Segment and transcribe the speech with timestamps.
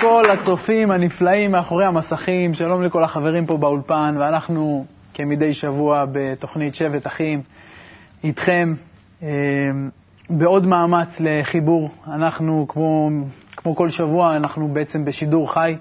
[0.00, 7.06] לכל הצופים הנפלאים מאחורי המסכים, שלום לכל החברים פה באולפן, ואנחנו כמדי שבוע בתוכנית שבט
[7.06, 7.42] אחים
[8.24, 8.74] איתכם
[9.22, 9.28] אה,
[10.30, 11.90] בעוד מאמץ לחיבור.
[12.06, 13.10] אנחנו, כמו,
[13.56, 15.76] כמו כל שבוע, אנחנו בעצם בשידור חי.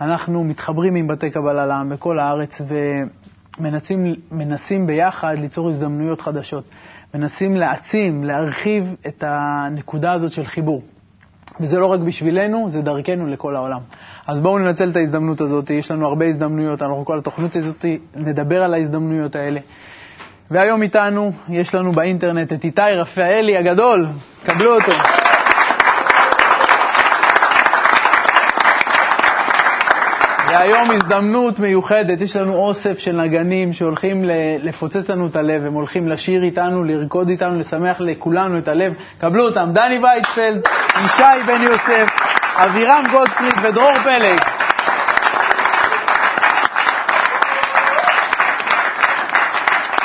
[0.00, 2.60] אנחנו מתחברים עם בתי קבלה לעם בכל הארץ
[3.60, 6.64] ומנסים ביחד ליצור הזדמנויות חדשות.
[7.14, 10.82] מנסים להעצים, להרחיב את הנקודה הזאת של חיבור.
[11.60, 13.80] וזה לא רק בשבילנו, זה דרכנו לכל העולם.
[14.26, 17.84] אז בואו ננצל את ההזדמנות הזאת, יש לנו הרבה הזדמנויות, אנחנו כל התוכנית הזאת
[18.16, 19.60] נדבר על ההזדמנויות האלה.
[20.50, 24.06] והיום איתנו, יש לנו באינטרנט את איתי רפאלי הגדול,
[24.44, 25.21] קבלו אותו.
[30.52, 34.24] והיום הזדמנות מיוחדת, יש לנו אוסף של נגנים שהולכים
[34.62, 38.92] לפוצץ לנו את הלב, הם הולכים לשיר איתנו, לרקוד איתנו, לשמח לכולנו את הלב.
[39.18, 40.68] קבלו אותם, דני וייטפלד,
[41.04, 42.06] ישי בן יוסף,
[42.56, 44.38] אבירם גולדפריד ודרור פלג.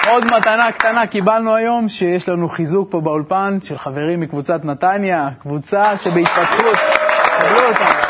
[0.08, 5.98] עוד מתנה קטנה קיבלנו היום, שיש לנו חיזוק פה באולפן של חברים מקבוצת נתניה, קבוצה
[5.98, 6.78] שבהתפתחות.
[7.38, 8.07] קבלו אותם.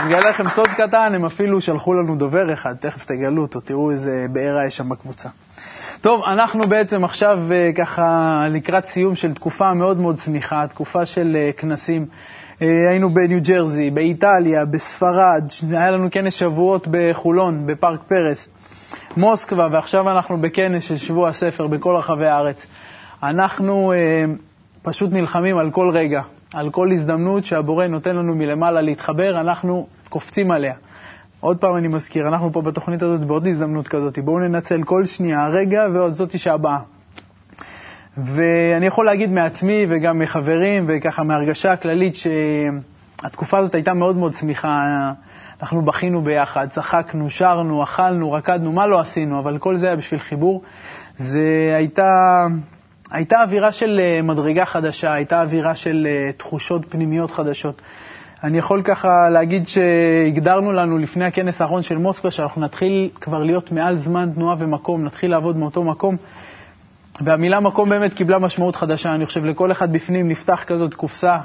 [0.00, 3.90] אני אגלה לכם סוד קטן, הם אפילו שלחו לנו דובר אחד, תכף תגלו אותו, תראו
[3.90, 5.28] איזה בעירה יש שם בקבוצה.
[6.00, 11.36] טוב, אנחנו בעצם עכשיו אה, ככה לקראת סיום של תקופה מאוד מאוד צמיחה, תקופה של
[11.36, 12.06] אה, כנסים.
[12.62, 18.48] אה, היינו בניו ג'רזי, באיטליה, בספרד, היה לנו כנס שבועות בחולון, בפארק פרס,
[19.16, 22.66] מוסקבה, ועכשיו אנחנו בכנס של שבוע הספר בכל רחבי הארץ.
[23.22, 23.92] אנחנו
[24.82, 26.20] פשוט נלחמים על כל רגע,
[26.54, 30.74] על כל הזדמנות שהבורא נותן לנו מלמעלה להתחבר, אנחנו קופצים עליה.
[31.40, 35.48] עוד פעם אני מזכיר, אנחנו פה בתוכנית הזאת בעוד הזדמנות כזאת, בואו ננצל כל שנייה,
[35.48, 36.78] רגע ועוד זאתי שהבאה.
[38.16, 45.12] ואני יכול להגיד מעצמי וגם מחברים וככה מהרגשה הכללית שהתקופה הזאת הייתה מאוד מאוד שמחה.
[45.62, 50.20] אנחנו בכינו ביחד, צחקנו, שרנו, אכלנו, רקדנו, מה לא עשינו, אבל כל זה היה בשביל
[50.20, 50.62] חיבור.
[51.16, 52.46] זה הייתה,
[53.10, 57.82] הייתה אווירה של אה, מדרגה חדשה, הייתה אווירה של אה, תחושות פנימיות חדשות.
[58.44, 63.72] אני יכול ככה להגיד שהגדרנו לנו לפני הכנס האחרון של מוסקבה שאנחנו נתחיל כבר להיות
[63.72, 66.16] מעל זמן תנועה ומקום, נתחיל לעבוד מאותו מקום.
[67.20, 69.14] והמילה מקום באמת קיבלה משמעות חדשה.
[69.14, 71.36] אני חושב לכל אחד בפנים נפתח כזאת קופסה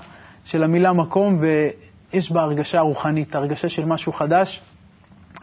[0.45, 4.61] של המילה מקום, ויש בה הרגשה רוחנית, הרגשה של משהו חדש.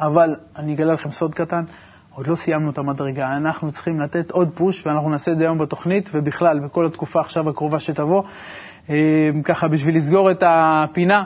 [0.01, 1.65] אבל אני אגלה לכם סוד קטן,
[2.15, 3.37] עוד לא סיימנו את המדרגה.
[3.37, 7.49] אנחנו צריכים לתת עוד פוש, ואנחנו נעשה את זה היום בתוכנית, ובכלל, בכל התקופה עכשיו
[7.49, 8.23] הקרובה שתבוא.
[8.91, 11.25] אה, ככה, בשביל לסגור את הפינה,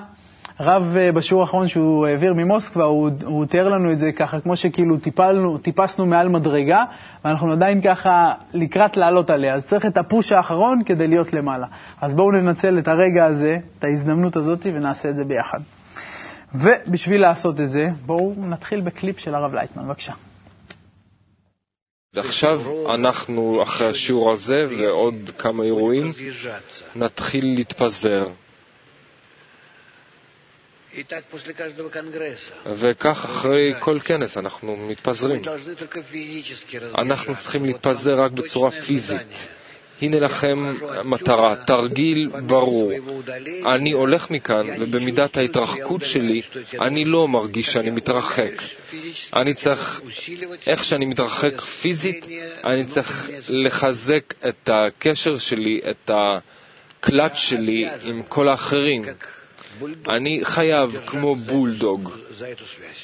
[0.60, 4.56] רב אה, בשיעור האחרון שהוא העביר ממוסקבה, הוא, הוא תיאר לנו את זה ככה, כמו
[4.56, 6.84] שכאילו טיפלנו, טיפסנו מעל מדרגה,
[7.24, 9.54] ואנחנו עדיין ככה לקראת לעלות עליה.
[9.54, 11.66] אז צריך את הפוש האחרון כדי להיות למעלה.
[12.00, 15.58] אז בואו ננצל את הרגע הזה, את ההזדמנות הזאת, ונעשה את זה ביחד.
[16.54, 20.12] ובשביל לעשות את זה, בואו נתחיל בקליפ של הרב לייטמן, בבקשה.
[22.16, 22.60] ועכשיו
[22.94, 26.12] אנחנו, אחרי השיעור הזה ועוד כמה אירועים,
[26.96, 28.26] נתחיל להתפזר.
[32.66, 35.42] וכך אחרי כל כנס אנחנו מתפזרים.
[36.98, 39.48] אנחנו צריכים להתפזר רק בצורה פיזית.
[40.02, 40.72] הנה לכם
[41.04, 42.92] מטרה, תרגיל ברור.
[43.66, 46.42] אני הולך מכאן, ובמידת ההתרחקות שלי,
[46.80, 48.62] אני לא מרגיש שאני מתרחק.
[49.34, 50.00] אני צריך,
[50.66, 52.26] איך שאני מתרחק פיזית,
[52.64, 59.02] אני צריך לחזק את הקשר שלי, את הקלאץ' שלי עם כל האחרים.
[60.08, 62.12] אני חייב, כמו בולדוג,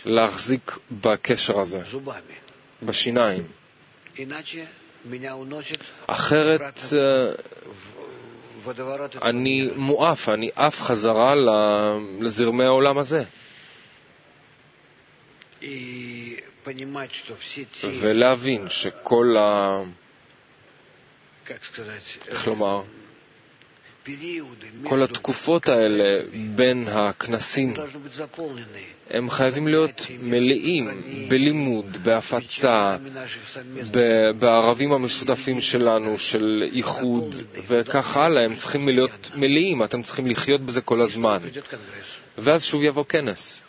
[0.04, 1.80] להחזיק בקשר הזה,
[2.82, 3.42] בשיניים.
[6.06, 7.32] אחרת אה,
[9.22, 11.34] אני מואף, אני עף חזרה
[12.20, 13.22] לזרמי העולם הזה.
[18.00, 19.78] ולהבין שכל ה...
[22.28, 22.82] איך לומר?
[24.82, 26.20] כל התקופות האלה
[26.54, 27.74] בין הכנסים,
[29.10, 30.88] הם חייבים להיות מלאים
[31.28, 32.96] בלימוד, בהפצה,
[34.38, 37.34] בערבים המשותפים שלנו, של איחוד
[37.68, 41.38] וכך הלאה, הם צריכים להיות מלאים, אתם צריכים לחיות בזה כל הזמן.
[42.38, 43.62] ואז שוב יבוא כנס.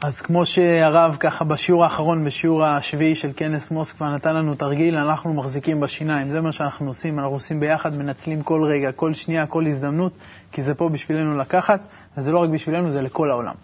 [0.00, 5.34] אז כמו שהרב ככה בשיעור האחרון, בשיעור השביעי של כנס מוסקבה, נתן לנו תרגיל, אנחנו
[5.34, 6.30] מחזיקים בשיניים.
[6.30, 10.12] זה מה שאנחנו עושים, אנחנו עושים ביחד, מנצלים כל רגע, כל שנייה, כל הזדמנות,
[10.52, 13.54] כי זה פה בשבילנו לקחת, וזה לא רק בשבילנו, זה לכל העולם.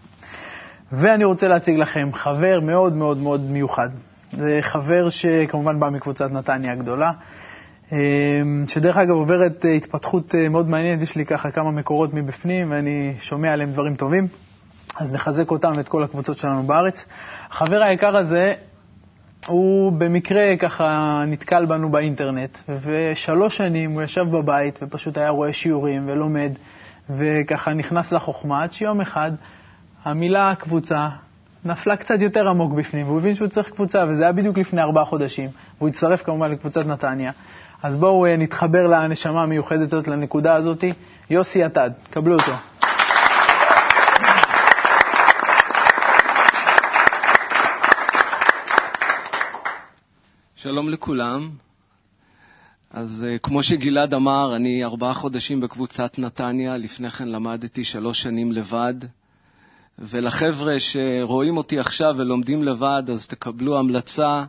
[0.92, 3.88] ואני רוצה להציג לכם חבר מאוד מאוד מאוד מיוחד.
[4.32, 7.10] זה חבר שכמובן בא מקבוצת נתניה הגדולה,
[8.66, 13.70] שדרך אגב עוברת התפתחות מאוד מעניינת, יש לי ככה כמה מקורות מבפנים ואני שומע עליהם
[13.70, 14.28] דברים טובים,
[15.00, 17.04] אז נחזק אותם ואת כל הקבוצות שלנו בארץ.
[17.50, 18.54] החבר היקר הזה,
[19.46, 26.08] הוא במקרה ככה נתקל בנו באינטרנט, ושלוש שנים הוא ישב בבית ופשוט היה רואה שיעורים
[26.08, 26.52] ולומד,
[27.10, 29.30] וככה נכנס לחוכמה, עד שיום אחד
[30.04, 31.08] המילה קבוצה
[31.64, 35.04] נפלה קצת יותר עמוק בפנים, והוא הבין שהוא צריך קבוצה, וזה היה בדיוק לפני ארבעה
[35.04, 35.50] חודשים.
[35.78, 37.32] והוא הצטרף כמובן לקבוצת נתניה.
[37.82, 40.84] אז בואו אה, נתחבר לנשמה המיוחדת הזאת, לנקודה הזאת.
[41.30, 42.52] יוסי עתד, קבלו אותו.
[50.64, 51.50] שלום לכולם.
[52.90, 58.52] אז uh, כמו שגלעד אמר, אני ארבעה חודשים בקבוצת נתניה, לפני כן למדתי שלוש שנים
[58.52, 58.94] לבד.
[59.98, 64.44] ולחבר'ה שרואים אותי עכשיו ולומדים לבד, אז תקבלו המלצה.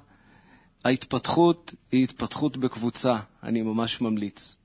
[0.85, 3.13] ההתפתחות היא התפתחות בקבוצה,
[3.43, 4.55] אני ממש ממליץ.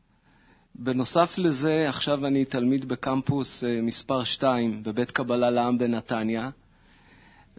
[0.75, 6.51] בנוסף לזה, עכשיו אני תלמיד בקמפוס uh, מספר 2 בבית קבלה לעם בנתניה.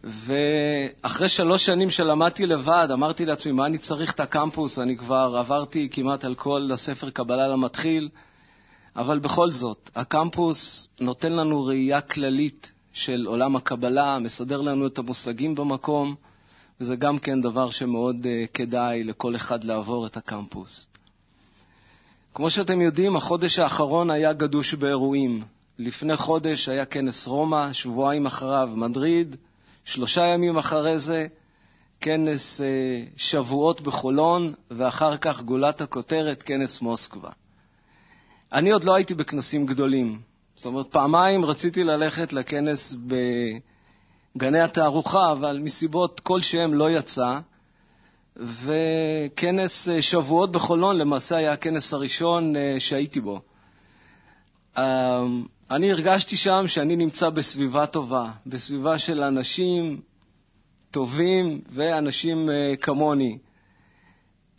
[0.03, 4.79] ואחרי שלוש שנים שלמדתי לבד, אמרתי לעצמי, מה אני צריך את הקמפוס?
[4.79, 8.09] אני כבר עברתי כמעט על כל הספר קבלה למתחיל,
[8.95, 15.55] אבל בכל זאת, הקמפוס נותן לנו ראייה כללית של עולם הקבלה, מסדר לנו את המושגים
[15.55, 16.15] במקום,
[16.81, 20.87] וזה גם כן דבר שמאוד uh, כדאי לכל אחד לעבור את הקמפוס.
[22.33, 25.43] כמו שאתם יודעים, החודש האחרון היה גדוש באירועים.
[25.79, 29.35] לפני חודש היה כנס רומא, שבועיים אחריו מדריד,
[29.85, 31.25] שלושה ימים אחרי זה
[32.01, 32.67] כנס אה,
[33.15, 37.29] שבועות בחולון, ואחר כך גולת הכותרת, כנס מוסקבה.
[38.53, 40.19] אני עוד לא הייתי בכנסים גדולים.
[40.55, 42.95] זאת אומרת, פעמיים רציתי ללכת לכנס
[44.35, 47.39] בגני התערוכה, אבל מסיבות כלשהם לא יצא.
[48.37, 53.41] וכנס אה, שבועות בחולון למעשה היה הכנס הראשון אה, שהייתי בו.
[54.77, 60.01] אני הרגשתי שם שאני נמצא בסביבה טובה, בסביבה של אנשים
[60.91, 63.37] טובים ואנשים uh, כמוני.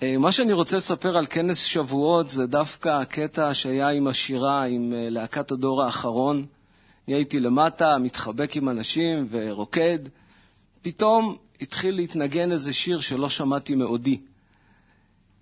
[0.00, 4.92] Uh, מה שאני רוצה לספר על כנס שבועות זה דווקא הקטע שהיה עם השירה, עם
[4.92, 6.46] uh, להקת הדור האחרון.
[7.08, 9.98] אני הייתי למטה, מתחבק עם אנשים ורוקד.
[10.82, 14.20] פתאום התחיל להתנגן איזה שיר שלא שמעתי מעודי.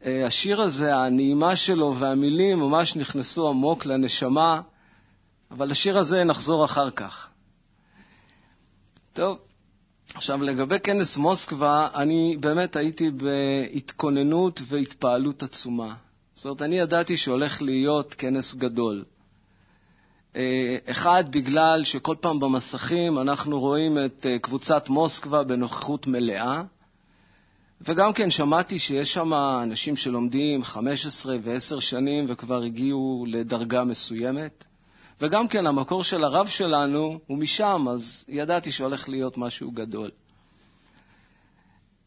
[0.02, 4.60] Uh, השיר הזה, הנעימה שלו והמילים ממש נכנסו עמוק לנשמה.
[5.50, 7.28] אבל לשיר הזה נחזור אחר כך.
[9.12, 9.38] טוב,
[10.14, 15.94] עכשיו לגבי כנס מוסקבה, אני באמת הייתי בהתכוננות והתפעלות עצומה.
[16.34, 19.04] זאת אומרת, אני ידעתי שהולך להיות כנס גדול.
[20.36, 20.42] אה,
[20.86, 26.62] אחד, בגלל שכל פעם במסכים אנחנו רואים את אה, קבוצת מוסקבה בנוכחות מלאה,
[27.80, 34.64] וגם כן שמעתי שיש שם אנשים שלומדים 15 ו-10 שנים וכבר הגיעו לדרגה מסוימת.
[35.20, 40.10] וגם כן, המקור של הרב שלנו הוא משם, אז ידעתי שהולך להיות משהו גדול.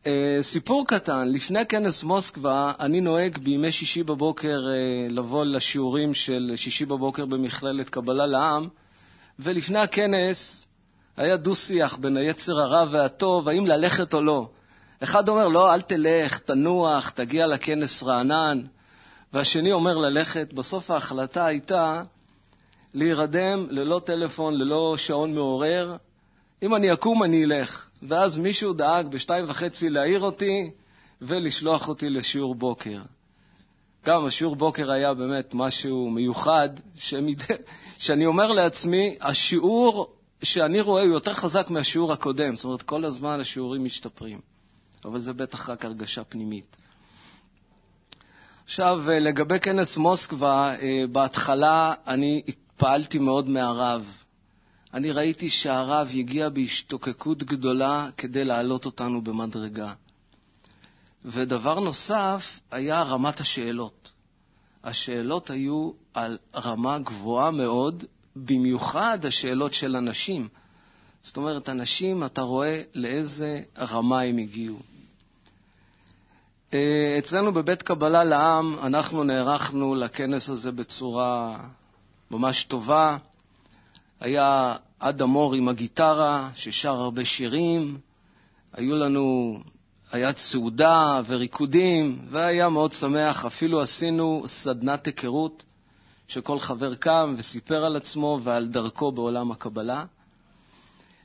[0.03, 0.07] Uh,
[0.41, 6.85] סיפור קטן, לפני כנס מוסקבה, אני נוהג בימי שישי בבוקר uh, לבוא לשיעורים של שישי
[6.85, 8.67] בבוקר במכללת קבלה לעם,
[9.39, 10.67] ולפני הכנס
[11.17, 14.49] היה דו-שיח בין היצר הרע והטוב, האם ללכת או לא.
[15.03, 18.61] אחד אומר, לא, אל תלך, תנוח, תגיע לכנס רענן,
[19.33, 20.53] והשני אומר ללכת.
[20.53, 22.03] בסוף ההחלטה הייתה
[22.93, 25.95] להירדם ללא טלפון, ללא שעון מעורר.
[26.63, 27.89] אם אני אקום, אני אלך.
[28.03, 30.71] ואז מישהו דאג בשתיים וחצי להעיר אותי
[31.21, 32.99] ולשלוח אותי לשיעור בוקר.
[34.05, 37.41] גם השיעור בוקר היה באמת משהו מיוחד, שמד...
[37.97, 42.55] שאני אומר לעצמי, השיעור שאני רואה הוא יותר חזק מהשיעור הקודם.
[42.55, 44.39] זאת אומרת, כל הזמן השיעורים משתפרים.
[45.05, 46.75] אבל זה בטח רק הרגשה פנימית.
[48.63, 54.17] עכשיו, לגבי כנס מוסקבה, אה, בהתחלה אני התפעלתי מאוד מהרב.
[54.93, 59.93] אני ראיתי שהרב הגיע בהשתוקקות גדולה כדי להעלות אותנו במדרגה.
[61.25, 64.11] ודבר נוסף היה רמת השאלות.
[64.83, 68.03] השאלות היו על רמה גבוהה מאוד,
[68.35, 70.47] במיוחד השאלות של אנשים.
[71.21, 74.79] זאת אומרת, אנשים, אתה רואה לאיזה רמה הם הגיעו.
[76.73, 81.57] אה, אצלנו בבית קבלה לעם, אנחנו נערכנו לכנס הזה בצורה
[82.31, 83.17] ממש טובה.
[84.19, 87.97] היה אדם מור עם הגיטרה, ששר הרבה שירים.
[88.73, 89.57] היו לנו,
[90.11, 93.45] היה סעודה וריקודים, והיה מאוד שמח.
[93.45, 95.63] אפילו עשינו סדנת היכרות,
[96.27, 100.05] שכל חבר קם וסיפר על עצמו ועל דרכו בעולם הקבלה.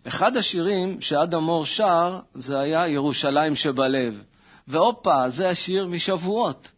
[0.09, 4.23] אחד השירים שאדם מור שר זה היה ירושלים שבלב.
[4.69, 6.71] והופה, זה השיר משבועות.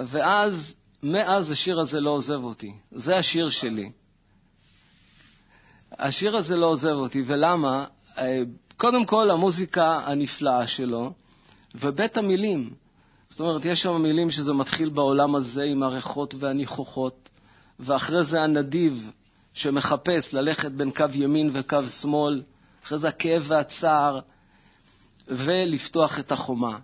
[0.00, 2.72] ואז, מאז השיר הזה לא עוזב אותי.
[2.92, 3.90] זה השיר שלי.
[5.98, 7.84] השיר הזה לא עוזב אותי, ולמה?
[8.18, 8.42] אה,
[8.76, 11.12] קודם כל, המוזיקה הנפלאה שלו,
[11.74, 12.70] ובית המילים.
[13.28, 17.28] זאת אומרת, יש שם מילים שזה מתחיל בעולם הזה עם הריחות והניחוחות,
[17.80, 19.12] ואחרי זה הנדיב
[19.54, 22.42] שמחפש ללכת בין קו ימין וקו שמאל,
[22.84, 24.20] אחרי זה הכאב והצער,
[25.28, 26.78] ולפתוח את החומה.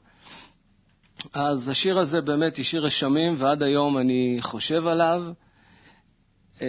[1.35, 5.25] אז השיר הזה באמת היא שיר רשמים, ועד היום אני חושב עליו.
[6.63, 6.67] אה,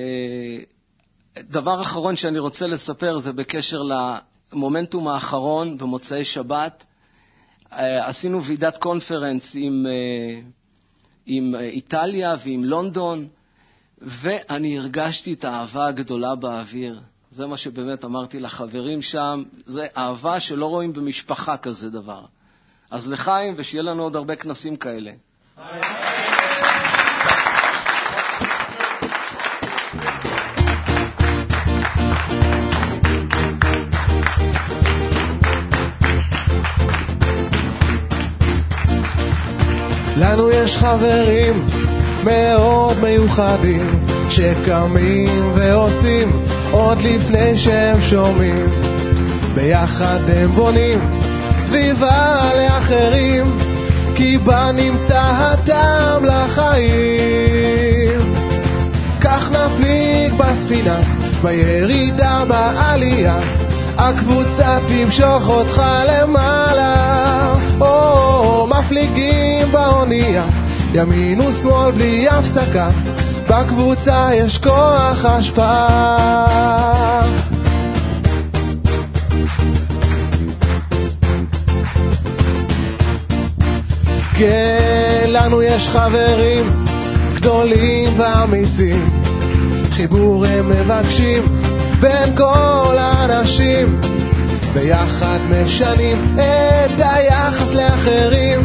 [1.40, 3.82] דבר אחרון שאני רוצה לספר זה בקשר
[4.54, 6.86] למומנטום האחרון במוצאי שבת.
[7.72, 10.42] אה, עשינו ועידת קונפרנס עם, אה,
[11.26, 13.28] עם איטליה ועם לונדון,
[13.98, 17.02] ואני הרגשתי את האהבה הגדולה באוויר.
[17.34, 22.22] זה מה שבאמת אמרתי לחברים שם, זה אהבה שלא רואים במשפחה כזה דבר.
[22.92, 25.12] אז לחיים, ושיהיה לנו עוד הרבה כנסים כאלה.
[40.18, 41.66] לנו יש חברים
[42.24, 48.66] מאוד מיוחדים שקמים ועושים עוד לפני שהם שומעים.
[49.56, 51.00] ביחד הם בונים
[51.58, 53.58] סביבה לאחרים
[54.16, 57.14] כי בה נמצא הטעם לחיים.
[59.22, 61.00] כך נפליג בספינה
[61.44, 63.40] בירידה בעלייה
[63.98, 67.54] הקבוצה תמשוך אותך למעלה.
[67.82, 70.46] או מפליגים באונייה
[70.94, 72.90] ימין ושמאל בלי הפסקה
[73.54, 76.84] בקבוצה יש כוח השפעה.
[84.38, 86.84] כן, לנו יש חברים
[87.36, 89.10] גדולים ואמיצים,
[89.92, 91.44] חיבור הם מבקשים
[92.00, 94.02] בין כל האנשים,
[94.74, 98.60] ביחד משנים את היחס לאחרים,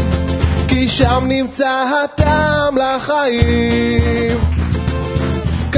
[0.68, 4.57] כי שם נמצא הטעם לחיים.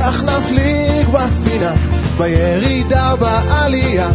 [0.00, 1.73] כך נפליג בספינה,
[2.19, 4.11] בירידה בעלייה,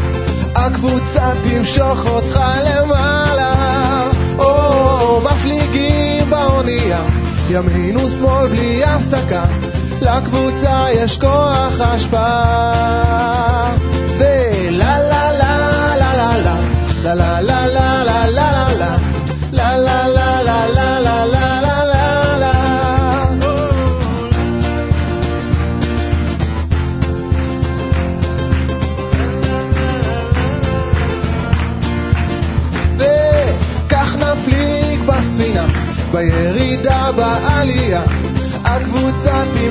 [0.56, 4.04] הקבוצה תמשוך אותך למעלה,
[4.40, 7.02] או מפליגים באונייה,
[7.50, 9.44] ימין ושמאל בלי הפסקה,
[10.02, 13.76] לקבוצה יש כוח השפעה.
[14.18, 16.38] ולה לה לה לה לה
[17.04, 17.85] לה לה לה לה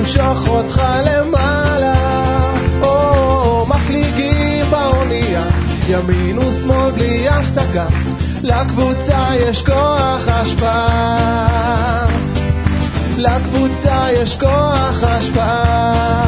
[0.05, 1.93] תמשוך אותך למעלה,
[2.83, 5.43] או מפליגים באונייה,
[5.87, 7.85] ימין ושמאל בלי הפסקה,
[8.43, 12.07] לקבוצה יש כוח השפעה.
[13.17, 16.25] לקבוצה יש כוח השפעה.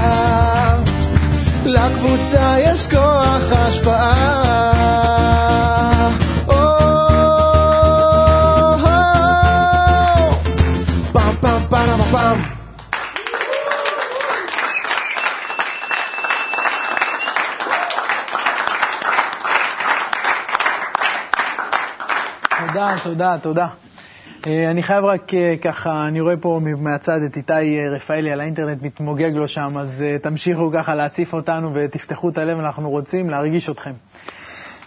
[1.66, 4.88] לקבוצה יש כוח השפעה.
[23.04, 23.68] תודה, תודה.
[24.48, 28.42] אה, אני חייב רק אה, ככה, אני רואה פה מהצד את איתי אה, רפאלי על
[28.42, 33.70] האינטרנט מתמוגג לו שם, אז תמשיכו ככה להציף אותנו ותפתחו את הלב, אנחנו רוצים להרגיש
[33.70, 33.94] אתכם.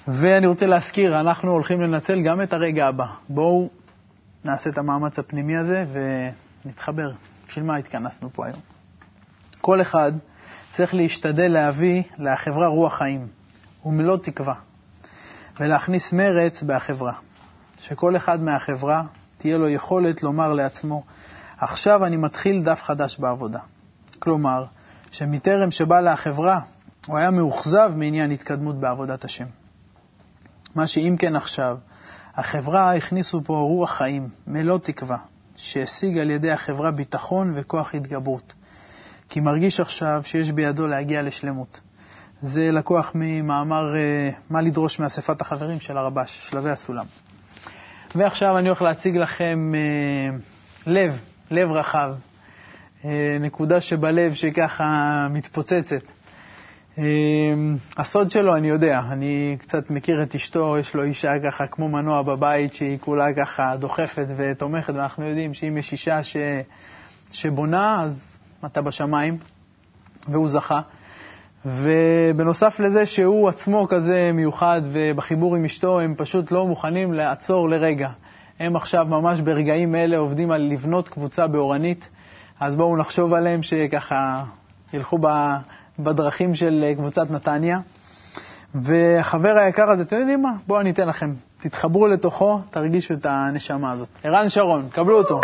[0.09, 3.07] ואני רוצה להזכיר, אנחנו הולכים לנצל גם את הרגע הבא.
[3.29, 3.69] בואו
[4.45, 7.11] נעשה את המאמץ הפנימי הזה ונתחבר.
[7.49, 8.61] בשביל מה התכנסנו פה היום?
[9.61, 10.13] כל אחד
[10.71, 13.27] צריך להשתדל להביא לחברה רוח חיים
[13.87, 14.55] ומלוא תקווה,
[15.61, 17.13] ולהכניס מרץ בחברה.
[17.83, 19.03] שכל אחד מהחברה
[19.39, 21.03] תהיה לו יכולת לומר לעצמו,
[21.59, 23.59] עכשיו אני מתחיל דף חדש בעבודה.
[24.19, 24.65] כלומר,
[25.11, 26.61] שמטרם שבא לחברה,
[27.07, 29.45] הוא היה מאוכזב מעניין התקדמות בעבודת השם.
[30.75, 31.79] מה שאם כן עכשיו,
[32.35, 35.19] החברה הכניסו פה רוח חיים, מלוא תקווה,
[35.57, 38.53] שהשיג על ידי החברה ביטחון וכוח התגברות.
[39.29, 41.81] כי מרגיש עכשיו שיש בידו להגיע לשלמות.
[42.41, 47.07] זה לקוח ממאמר אה, מה לדרוש מאספת החברים של הרבש, שלבי הסולם.
[48.15, 50.37] ועכשיו אני הולך להציג לכם אה,
[50.87, 51.19] לב,
[51.51, 52.15] לב רחב,
[53.05, 56.03] אה, נקודה שבלב שככה מתפוצצת.
[57.97, 62.23] הסוד שלו, אני יודע, אני קצת מכיר את אשתו, יש לו אישה ככה כמו מנוע
[62.23, 66.37] בבית, שהיא כולה ככה דוחפת ותומכת, ואנחנו יודעים שאם יש אישה ש...
[67.31, 69.39] שבונה, אז אתה בשמיים,
[70.29, 70.81] והוא זכה.
[71.67, 78.09] ובנוסף לזה שהוא עצמו כזה מיוחד, ובחיבור עם אשתו הם פשוט לא מוכנים לעצור לרגע.
[78.61, 82.09] הם עכשיו ממש ברגעים אלה עובדים על לבנות קבוצה באורנית,
[82.61, 84.43] אז בואו נחשוב עליהם שככה
[84.93, 85.19] ילכו
[85.99, 87.79] בדרכים של קבוצת נתניה.
[88.75, 90.53] והחבר היקר הזה, אתם יודעים מה?
[90.67, 91.33] בואו אני אתן לכם.
[91.61, 94.09] תתחברו לתוכו, תרגישו את הנשמה הזאת.
[94.25, 95.41] ערן שרון, קבלו אותו.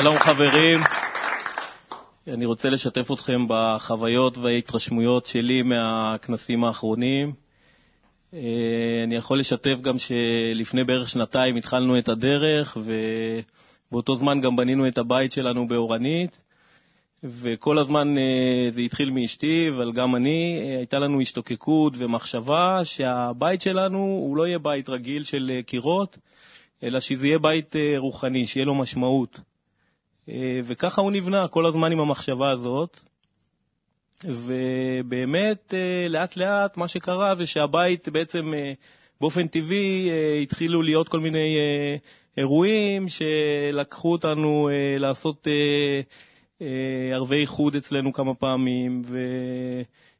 [0.00, 0.80] שלום חברים,
[2.28, 7.32] אני רוצה לשתף אתכם בחוויות וההתרשמויות שלי מהכנסים האחרונים.
[8.34, 12.76] אה, אני יכול לשתף גם שלפני בערך שנתיים התחלנו את הדרך,
[13.90, 16.42] ובאותו זמן גם בנינו את הבית שלנו באורנית,
[17.24, 23.62] וכל הזמן אה, זה התחיל מאשתי, אבל גם אני, אה, הייתה לנו השתוקקות ומחשבה שהבית
[23.62, 26.18] שלנו הוא לא יהיה בית רגיל של קירות,
[26.82, 29.40] אלא שזה יהיה בית רוחני, שיהיה לו משמעות.
[30.28, 33.00] אה, וככה הוא נבנה כל הזמן עם המחשבה הזאת.
[34.24, 38.72] ובאמת, אה, לאט לאט מה שקרה זה שהבית בעצם אה,
[39.20, 40.10] באופן טבעי
[40.42, 41.56] התחילו להיות כל מיני
[42.36, 45.46] אירועים שלקחו אותנו לעשות
[47.12, 49.02] ערבי איחוד אצלנו כמה פעמים,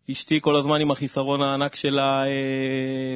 [0.08, 2.22] ואשתי כל הזמן עם החיסרון הענק שלה,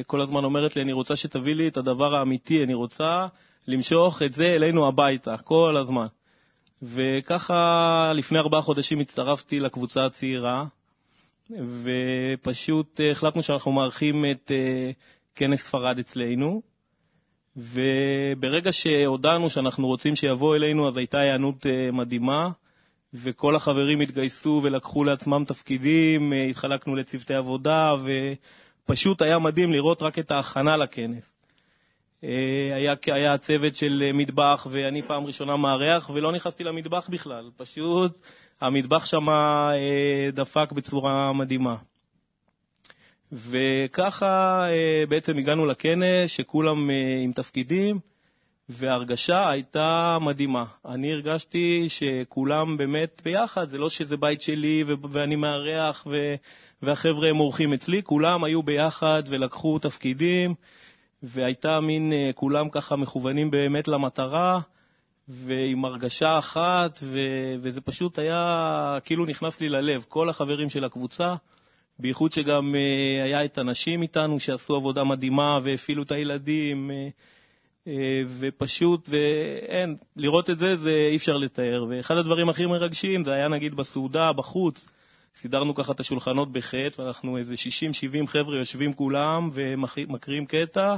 [0.07, 3.27] כל הזמן אומרת לי, אני רוצה שתביא לי את הדבר האמיתי, אני רוצה
[3.67, 6.05] למשוך את זה אלינו הביתה, כל הזמן.
[6.83, 7.53] וככה
[8.13, 10.65] לפני ארבעה חודשים הצטרפתי לקבוצה הצעירה,
[11.51, 14.91] ופשוט אה, החלטנו שאנחנו מארחים את אה,
[15.35, 16.61] כנס ספרד אצלנו,
[17.55, 22.49] וברגע שהודענו שאנחנו רוצים שיבוא אלינו, אז הייתה היענות אה, מדהימה,
[23.13, 27.91] וכל החברים התגייסו ולקחו לעצמם תפקידים, התחלקנו לצוותי עבודה,
[28.85, 31.32] ופשוט היה מדהים לראות רק את ההכנה לכנס.
[32.23, 37.49] אה, היה, היה צוות של אה, מטבח, ואני פעם ראשונה מארח, ולא נכנסתי למטבח בכלל.
[37.57, 38.11] פשוט
[38.61, 41.75] המטבח שם אה, דפק בצורה מדהימה.
[43.31, 44.65] וככה
[45.09, 46.89] בעצם הגענו לכנס, שכולם
[47.23, 47.99] עם תפקידים,
[48.69, 50.63] וההרגשה הייתה מדהימה.
[50.85, 56.07] אני הרגשתי שכולם באמת ביחד, זה לא שזה בית שלי ואני מארח
[56.81, 60.55] והחבר'ה הם אורחים אצלי, כולם היו ביחד ולקחו תפקידים.
[61.23, 64.59] והייתה מין, אה, כולם ככה מכוונים באמת למטרה,
[65.27, 67.19] ועם הרגשה אחת, ו,
[67.61, 71.35] וזה פשוט היה, כאילו נכנס לי ללב, כל החברים של הקבוצה,
[71.99, 76.91] בייחוד שגם אה, היה את הנשים איתנו שעשו עבודה מדהימה והפעילו את הילדים,
[77.87, 81.85] אה, ופשוט, ואין, לראות את זה, זה אי אפשר לתאר.
[81.89, 84.85] ואחד הדברים הכי מרגשים זה היה נגיד בסעודה, בחוץ,
[85.35, 87.55] סידרנו ככה את השולחנות בחטא, ואנחנו איזה
[88.23, 90.95] 60-70 חבר'ה יושבים כולם ומקריאים קטע,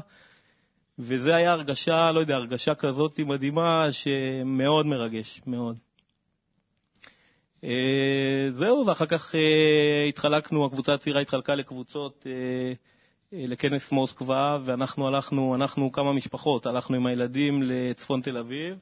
[1.00, 5.78] וזה היה הרגשה, לא יודע, הרגשה כזאת מדהימה, שמאוד מרגש, מאוד.
[7.64, 12.74] אה, זהו, ואחר כך אה, התחלקנו, הקבוצה הצעירה התחלקה לקבוצות אה,
[13.32, 18.78] לכנס מוסקבה, ואנחנו הלכנו, אנחנו כמה משפחות, הלכנו עם הילדים לצפון תל אביב.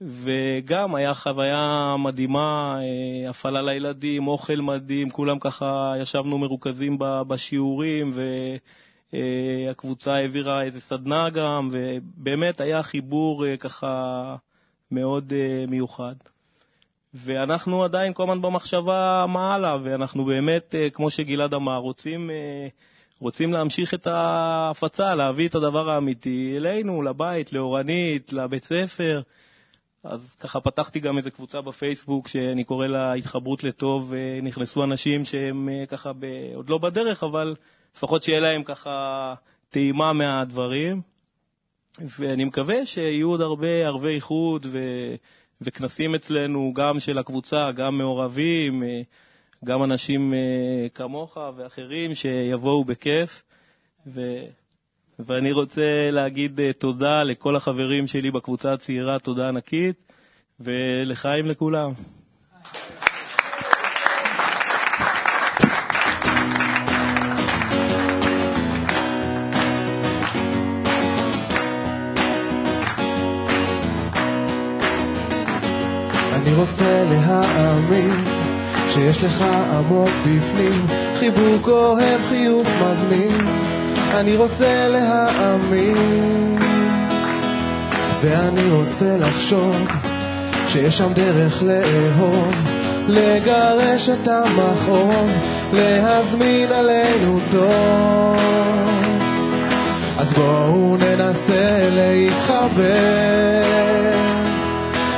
[0.00, 8.10] וגם היה חוויה מדהימה, אה, הפעלה לילדים, אוכל מדהים, כולם ככה ישבנו מרוכזים בשיעורים,
[9.12, 14.36] והקבוצה העבירה איזה סדנה גם, ובאמת היה חיבור אה, ככה
[14.90, 16.14] מאוד אה, מיוחד.
[17.14, 22.30] ואנחנו עדיין כל הזמן במחשבה מה הלאה, ואנחנו באמת, כמו שגלעד אמר, רוצים,
[23.20, 29.22] רוצים להמשיך את ההפצה, להביא את הדבר האמיתי אלינו, לבית, לאורנית, לבית ספר.
[30.08, 35.68] אז ככה פתחתי גם איזו קבוצה בפייסבוק שאני קורא לה התחברות לטוב, נכנסו אנשים שהם
[35.68, 36.24] אה, ככה ב...
[36.54, 37.56] עוד לא בדרך, אבל
[37.96, 39.34] לפחות שיהיה להם ככה
[39.70, 41.02] טעימה מהדברים.
[42.18, 44.78] ואני מקווה שיהיו עוד הרבה ערבי איחוד ו...
[45.60, 49.00] וכנסים אצלנו, גם של הקבוצה, גם מעורבים, אה,
[49.64, 53.42] גם אנשים אה, כמוך ואחרים שיבואו בכיף.
[54.06, 54.20] ו...
[55.18, 60.12] ואני רוצה להגיד אה, תודה לכל החברים שלי בקבוצה הצעירה, תודה ענקית,
[60.60, 61.90] ולחיים לכולם.
[76.32, 78.24] אני רוצה להאמין
[78.88, 79.40] שיש לך
[79.78, 80.86] עמוק בפנים
[81.18, 83.75] חיבוק אוהב חיוך מזמין
[84.16, 86.58] אני רוצה להאמין
[88.20, 89.76] ואני רוצה לחשוב
[90.68, 92.54] שיש שם דרך לאהוב,
[93.08, 95.30] לגרש את המכאוב,
[95.72, 98.36] להזמין עלינו טוב.
[100.18, 103.62] אז בואו ננסה להתחבר,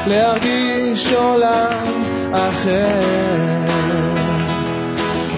[0.06, 3.38] להרגיש עולם אחר.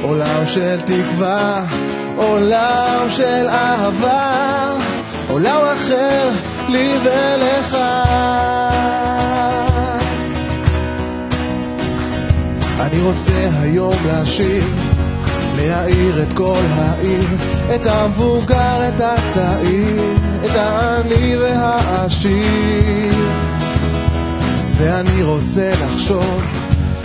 [0.02, 1.64] עולם של תקווה,
[2.20, 4.74] עולם של אהבה,
[5.28, 6.30] עולם אחר
[6.68, 7.76] לי ולך.
[12.80, 14.64] אני רוצה היום להשאיר,
[15.56, 17.28] להאיר את כל העיר,
[17.74, 20.02] את המבוגר, את הצעיר,
[20.44, 23.14] את העני והעשיר.
[24.76, 26.42] ואני רוצה לחשוב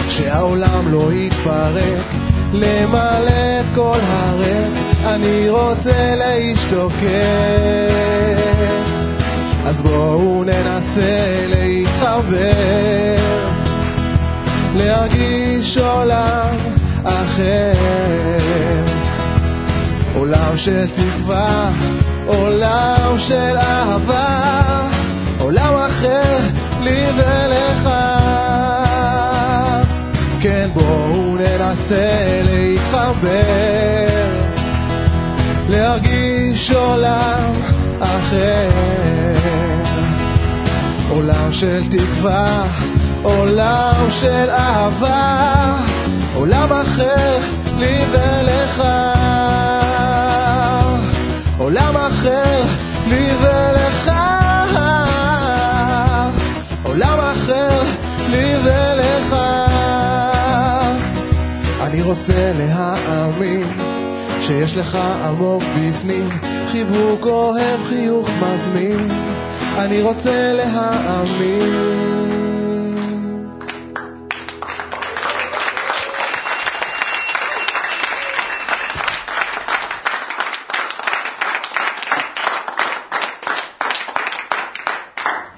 [0.09, 2.05] שהעולם לא יתפרק,
[2.53, 7.05] למלא את כל הריק, אני רוצה להשתוקק.
[9.65, 13.15] אז בואו ננסה להתחבר,
[14.75, 16.55] להרגיש עולם
[17.03, 17.73] אחר.
[20.15, 21.71] עולם של תקווה,
[22.25, 24.89] עולם של אהבה,
[25.39, 26.37] עולם אחר
[26.83, 27.89] לי ולך.
[30.41, 33.64] כן, בואו ננסה להתחבר,
[36.55, 37.53] להרגיש עולם
[37.99, 38.69] אחר.
[41.09, 42.63] עולם של תקווה,
[43.23, 45.75] עולם של אהבה,
[46.35, 47.37] עולם אחר
[47.77, 48.83] לי ולך.
[51.57, 52.63] עולם אחר
[53.07, 54.11] לי ולך.
[56.83, 57.81] עולם אחר
[58.29, 59.35] לי ולך.
[61.81, 63.94] אני רוצה להאמין
[64.47, 66.29] שיש לך עמוק בפנים
[66.67, 69.11] חיבוק אוהב, חיוך מזמין.
[69.77, 71.95] אני רוצה להאמין.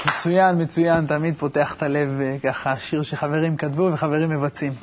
[0.06, 4.74] מצוין, מצוין, תמיד פותח את הלב אה, ככה, שיר שחברים כתבו וחברים מבצעים.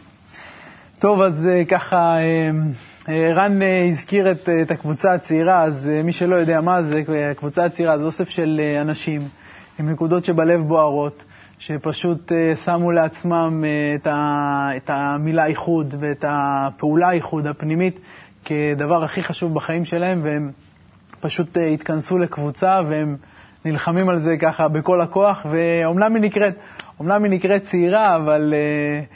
[0.99, 2.51] טוב, אז אה, ככה, אה,
[3.09, 3.61] רן
[3.93, 8.29] הזכיר את, את הקבוצה הצעירה, אז מי שלא יודע מה זה, הקבוצה הצעירה זה אוסף
[8.29, 9.21] של אנשים
[9.79, 11.25] עם נקודות שבלב בוערות,
[11.59, 12.33] שפשוט
[12.65, 13.65] שמו לעצמם
[13.95, 18.01] את, ה, את המילה איחוד ואת הפעולה איחוד הפנימית
[18.45, 20.51] כדבר הכי חשוב בחיים שלהם, והם
[21.21, 23.17] פשוט התכנסו לקבוצה והם...
[23.65, 26.55] נלחמים על זה ככה בכל הכוח, ואומנם היא נקראת,
[26.99, 29.07] אומנם היא נקראת צעירה, אבל uh,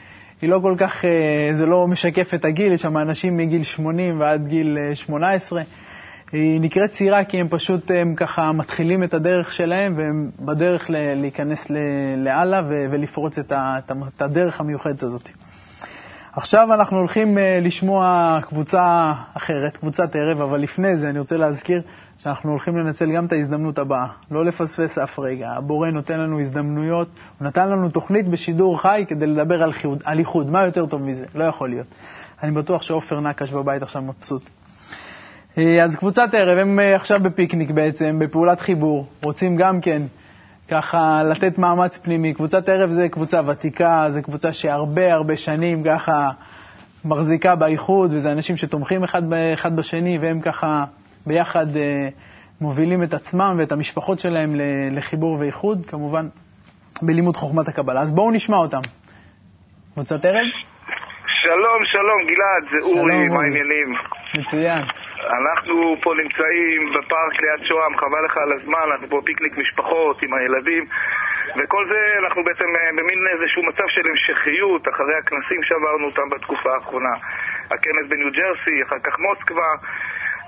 [0.42, 4.20] היא לא כל כך, uh, זה לא משקף את הגיל, יש שם אנשים מגיל 80
[4.20, 5.62] ועד גיל uh, 18.
[6.32, 11.66] היא נקראת צעירה כי הם פשוט הם ככה מתחילים את הדרך שלהם והם בדרך להיכנס
[12.16, 15.30] לאללה ולפרוץ את הדרך המיוחדת הזאת.
[16.38, 21.82] עכשיו אנחנו הולכים uh, לשמוע קבוצה אחרת, קבוצת ערב, אבל לפני זה אני רוצה להזכיר
[22.18, 25.50] שאנחנו הולכים לנצל גם את ההזדמנות הבאה, לא לפספס אף רגע.
[25.50, 30.18] הבורא נותן לנו הזדמנויות, הוא נתן לנו תוכנית בשידור חי כדי לדבר על, חיוד, על
[30.18, 30.50] איחוד.
[30.50, 31.24] מה יותר טוב מזה?
[31.34, 31.86] לא יכול להיות.
[32.42, 34.50] אני בטוח שעופר נקש בבית עכשיו מבסוט.
[35.58, 40.02] אה, אז קבוצת ערב, הם אה, עכשיו בפיקניק בעצם, בפעולת חיבור, רוצים גם כן
[40.70, 42.34] ככה לתת מאמץ פנימי.
[42.34, 46.30] קבוצת ערב זה קבוצה ותיקה, זה קבוצה שהרבה הרבה שנים ככה
[47.04, 49.22] מחזיקה באיחוד, וזה אנשים שתומכים אחד,
[49.54, 50.84] אחד בשני, והם ככה
[51.26, 52.08] ביחד אה,
[52.60, 54.50] מובילים את עצמם ואת המשפחות שלהם
[54.90, 56.28] לחיבור ואיחוד, כמובן
[57.02, 58.00] בלימוד חוכמת הקבלה.
[58.00, 58.80] אז בואו נשמע אותם.
[59.94, 60.44] קבוצת ערב?
[61.42, 63.94] שלום, שלום, גלעד, זה אורי, מה העניינים?
[64.34, 64.82] מצוין.
[65.38, 70.34] אנחנו פה נמצאים בפארק ליד שוהם, חבל לך על הזמן, אנחנו פה פיקניק משפחות עם
[70.34, 70.84] הילדים
[71.56, 76.74] וכל זה אנחנו בעצם אה, במין איזשהו מצב של המשכיות אחרי הכנסים שעברנו אותם בתקופה
[76.74, 77.14] האחרונה.
[77.70, 79.70] הכנס בניו ג'רסי, אחר כך מוסקבה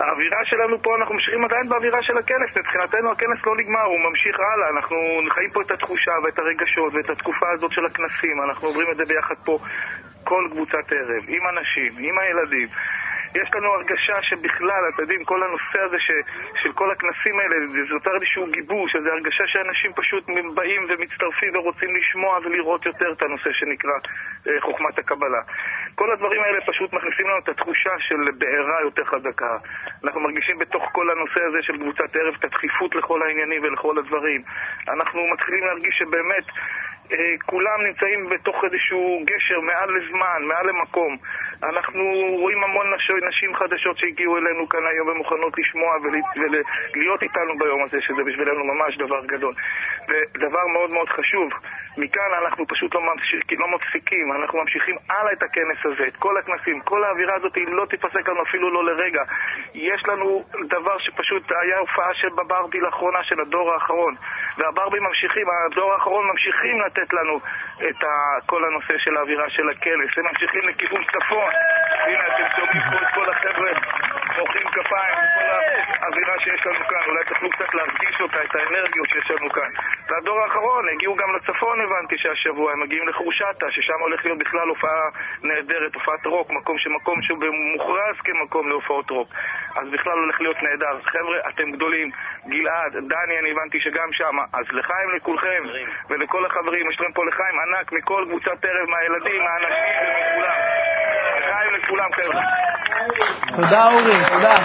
[0.00, 2.50] האווירה שלנו פה, אנחנו ממשיכים עדיין באווירה של הכנס.
[2.56, 4.68] מבחינתנו הכנס לא נגמר, הוא ממשיך הלאה.
[4.76, 4.96] אנחנו
[5.34, 8.36] חיים פה את התחושה ואת הרגשות ואת התקופה הזאת של הכנסים.
[8.42, 9.58] אנחנו עוברים את זה ביחד פה
[10.24, 12.68] כל קבוצת ערב, עם אנשים, עם הילדים.
[13.34, 16.10] יש לנו הרגשה שבכלל, אתם יודעים, כל הנושא הזה ש,
[16.62, 21.96] של כל הכנסים האלה, זה יותר איזשהו גיבוש, איזו הרגשה שאנשים פשוט באים ומצטרפים ורוצים
[21.96, 23.96] לשמוע ולראות יותר את הנושא שנקרא
[24.48, 25.42] אה, חוכמת הקבלה.
[25.94, 29.56] כל הדברים האלה פשוט מכניסים לנו את התחושה של בעירה יותר חזקה.
[30.04, 34.42] אנחנו מרגישים בתוך כל הנושא הזה של קבוצת ערב את הדחיפות לכל העניינים ולכל הדברים.
[34.88, 36.44] אנחנו מתחילים להרגיש שבאמת
[37.46, 41.16] כולם נמצאים בתוך איזשהו גשר מעל לזמן, מעל למקום.
[41.62, 42.04] אנחנו
[42.40, 42.86] רואים המון
[43.28, 45.96] נשים חדשות שהגיעו אלינו כאן היום ומוכנות לשמוע
[46.34, 49.54] ולהיות איתנו ביום הזה, שזה בשבילנו ממש דבר גדול.
[50.08, 51.50] ודבר מאוד מאוד חשוב,
[51.96, 56.36] מכאן אנחנו פשוט לא, ממשיכים, לא מפסיקים, אנחנו ממשיכים הלאה את הכנס הזה, את כל
[56.38, 59.22] הכנסים, כל האווירה הזאת היא לא תיפסק לנו אפילו לא לרגע.
[59.74, 64.14] יש לנו דבר שפשוט היה הופעה של בברבי לאחרונה של הדור האחרון,
[64.58, 67.40] והברבי ממשיכים, הדור האחרון ממשיכים לתת לנו
[67.88, 68.04] את
[68.46, 71.52] כל הנושא של האווירה של הכנס, הם ממשיכים לכיוון צפון.
[72.06, 73.70] הנה, אתם שומעים פה את כל החבר'ה
[74.40, 75.48] מוחאים כפיים, כל
[76.02, 79.70] האווירה שיש לנו כאן, אולי תוכלו קצת להרגיש אותה, את האנרגיות שיש לנו כאן.
[80.08, 85.08] והדור האחרון, הגיעו גם לצפון, הבנתי שהשבוע, הם מגיעים לחורשתה, ששם הולך להיות בכלל הופעה
[85.42, 87.38] נהדרת, הופעת רוק, מקום שמקום שהוא
[87.74, 89.28] מוכרז כמקום להופעות רוק.
[89.76, 91.00] אז בכלל הולך להיות נהדר.
[91.02, 92.10] חבר'ה, אתם גדולים.
[92.48, 94.36] גלעד, דני, אני הבנתי שגם שם.
[94.52, 95.62] אז לחיים לכולכם,
[96.10, 100.58] ולכל החברים, יש לכם פה לחיים ענק מכל קבוצת ערב, מהילדים, מהאנשים ומכולם.
[101.40, 102.69] לחיים לכולם, חבר'ה.
[103.56, 104.56] תודה, אורי, תודה.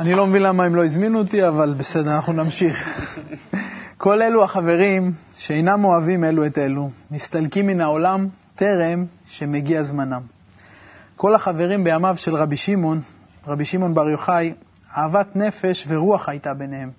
[0.00, 3.00] אני לא מבין למה הם לא הזמינו אותי, אבל בסדר, אנחנו נמשיך.
[3.98, 10.22] כל אלו החברים שאינם אוהבים אלו את אלו, מסתלקים מן העולם טרם שמגיע זמנם.
[11.16, 13.00] כל החברים בימיו של רבי שמעון,
[13.46, 14.54] רבי שמעון בר יוחאי,
[14.96, 16.90] אהבת נפש ורוח הייתה ביניהם.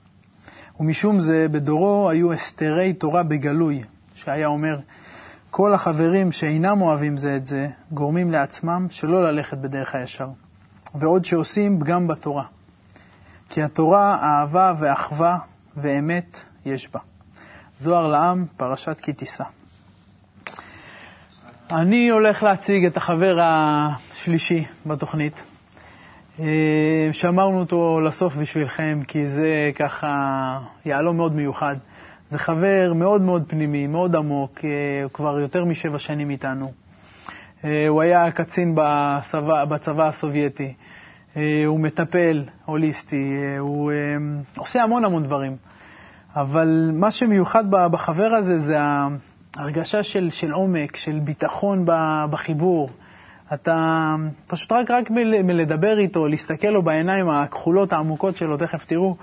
[0.79, 3.83] ומשום זה בדורו היו הסתרי תורה בגלוי,
[4.17, 4.79] שהיה אומר,
[5.49, 10.27] כל החברים שאינם אוהבים זה את זה, גורמים לעצמם שלא ללכת בדרך הישר,
[10.95, 12.43] ועוד שעושים פגם בתורה.
[13.49, 15.37] כי התורה אהבה ואחווה
[15.77, 16.99] ואמת יש בה.
[17.79, 19.43] זוהר לעם, פרשת כי תישא.
[21.71, 25.43] אני הולך להציג את החבר השלישי בתוכנית.
[26.39, 30.07] אה, שמרנו אותו לסוף בשבילכם, כי זה ככה
[30.85, 31.75] יהלום מאוד מיוחד.
[32.29, 34.69] זה חבר מאוד מאוד פנימי, מאוד עמוק, אה,
[35.03, 36.71] הוא כבר יותר משבע שנים איתנו.
[37.65, 40.73] אה, הוא היה קצין בצבא, בצבא הסובייטי,
[41.65, 43.91] הוא מטפל הוליסטי, הוא
[44.57, 45.55] עושה המון המון דברים.
[46.35, 51.85] אבל מה שמיוחד בחבר הזה זה ההרגשה של, של עומק, של ביטחון
[52.29, 52.89] בחיבור.
[53.53, 54.15] אתה
[54.47, 55.11] פשוט רק, רק
[55.43, 59.15] מלדבר איתו, להסתכל לו בעיניים הכחולות העמוקות שלו, תכף תראו,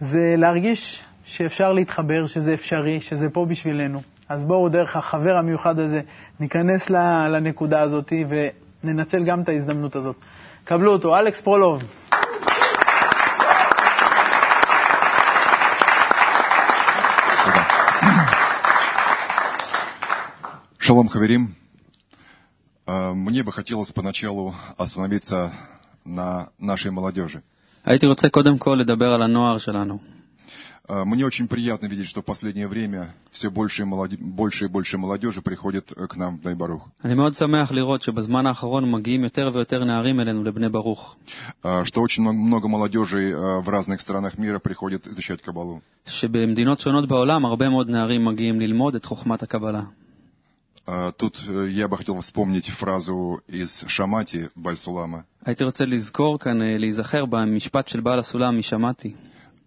[0.00, 4.01] זה להרגיש שאפשר להתחבר, שזה אפשרי, שזה פה בשבילנו.
[4.29, 6.01] אז בואו דרך החבר המיוחד הזה
[6.39, 6.89] ניכנס
[7.29, 8.13] לנקודה הזאת
[8.83, 10.15] וננצל גם את ההזדמנות הזאת.
[10.63, 11.83] קבלו אותו, אלכס פרולוב.
[20.79, 21.43] Шалом, Хаверим.
[23.25, 25.51] Мне бы хотелось поначалу остановиться
[26.05, 27.39] на нашей молодежи.
[27.85, 30.14] הייתי רוצה קודם כל לדבר על הנוער שלנו.
[30.89, 34.17] Мне очень приятно видеть, что в последнее время все больше и, молоде...
[34.19, 36.89] больше, и больше молодежи приходит к нам в Найбарух.
[37.05, 41.15] אני מאוד שמח לראות שבזמן האחרון מגיעים יותר ויותר נערים אלינו לבני ברוך.
[41.63, 45.81] Что очень много молодежи в разных странах мира приходит изучать Кабалу.
[46.05, 49.81] שבמדינות שונות בעולם הרבה מאוד נערים מגיעים ללמוד את חוכמת הקבלה.
[51.17, 51.37] Тут
[51.69, 55.23] я бы хотел вспомнить фразу из Шамати Бальсулама.
[55.45, 59.13] הייתי רוצה לזכור כאן, להיזכר במשפט של בעל הסולם משמעתי.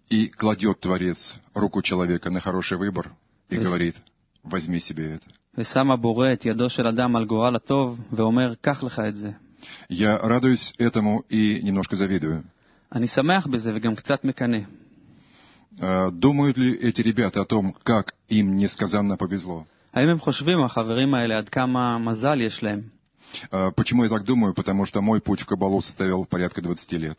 [0.09, 3.11] И кладет Творец руку человека на хороший выбор
[3.49, 3.95] и говорит,
[4.43, 5.27] возьми себе это.
[5.57, 9.31] ושם הבורא את ידו של אדם על גורל הטוב, ואומר, קח לך את זה.
[9.89, 12.41] Я радуюсь этому и немножко завидую.
[12.93, 14.59] אני שמח בזה וגם קצת מקנא.
[16.11, 19.65] Думают ли эти ребята о том, как им несказанно повезло?
[19.93, 22.81] האם הם חושבים, החברים האלה, עד כמה מזל יש להם?
[23.50, 24.54] Э, почему я так думаю?
[24.54, 27.18] Потому что мой путь в Кабалу составил порядка 20 лет.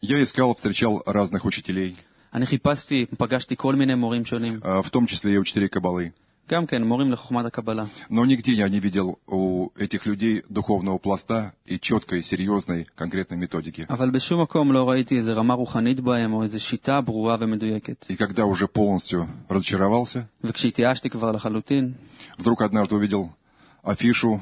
[0.00, 1.96] Я искал, встречал разных учителей.
[4.62, 6.12] Э, в том числе и учителей Кабалы.
[6.49, 7.85] גם כן, морим לחוכמת הקבלה.
[8.09, 13.85] Но нигде я не видел у этих людей духовного пласта и четкой, серьезной, конкретной методики.
[13.89, 18.05] אבל בשום מקום לא ראיתי איזה רמה רוחנית בהם או איזו שיטה ברורה ומדויקת.
[18.09, 21.93] И когда уже полностью разочаровался, וכשהתייאשתי כבר לחלוטין,
[22.39, 23.31] вдруг однажды увидел
[23.83, 24.41] афишу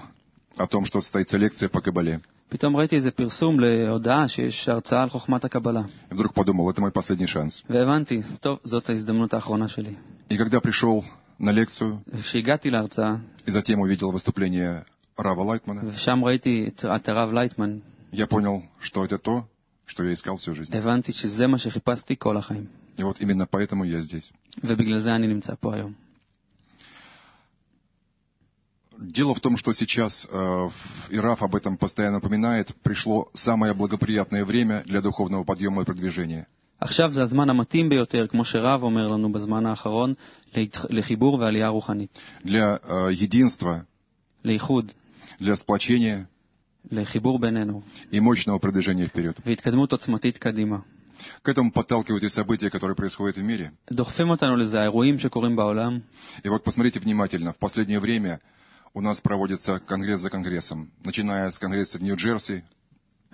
[0.58, 2.20] о том, что состоится лекция по Кабале.
[2.50, 5.82] פתאום ראיתי איזה פרסום להודעה שיש הרצאה על חוכמת הקבלה.
[6.12, 7.62] И вдруг подумал, это мой последний шанс.
[7.70, 9.96] והבנתי, טוב, זאת ההזדמנות האחרונה שלי.
[10.30, 11.04] И когда пришел
[11.39, 12.03] на лекцию.
[13.47, 14.85] И затем увидел выступление
[15.17, 15.93] Рава Лайтмана.
[18.13, 19.49] Я понял, что это то,
[19.87, 20.73] что я искал всю жизнь.
[22.97, 24.31] И вот именно поэтому я здесь.
[28.99, 30.71] Дело в том, что сейчас э,
[31.11, 36.47] Ираф об этом постоянно напоминает, пришло самое благоприятное время для духовного подъема и продвижения.
[36.80, 40.14] עכשיו זה הזמן המתאים ביותר, כמו שרב אומר לנו בזמן האחרון,
[40.56, 42.22] להתח- לחיבור ועלייה רוחנית.
[42.46, 43.80] Для э, единства,
[44.46, 44.92] לאיחוד,
[45.42, 46.26] для сплочения
[46.92, 49.40] לחיבור בינינו, и мощного продвижения вперед.
[49.46, 50.78] והתקדמות עוצמתית קדימה.
[51.44, 53.70] К этому подталкивают и события, которые происходят в мире.
[53.92, 56.00] דוחפים אותנו לזה האירועים שקורים בעולם,
[56.44, 57.54] И вот посмотрите внимательно.
[57.54, 58.40] В последнее время
[58.94, 60.90] у нас проводится конгресс за конгрессом.
[61.06, 62.64] Начиная с конгресса в Нью-Джерси,